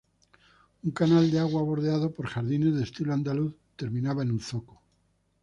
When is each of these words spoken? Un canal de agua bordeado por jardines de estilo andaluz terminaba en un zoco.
Un 0.87 0.93
canal 0.99 1.29
de 1.29 1.37
agua 1.37 1.61
bordeado 1.63 2.11
por 2.15 2.25
jardines 2.25 2.73
de 2.75 2.81
estilo 2.85 3.13
andaluz 3.13 3.51
terminaba 3.77 4.23
en 4.23 4.31
un 4.31 4.39
zoco. 4.49 4.81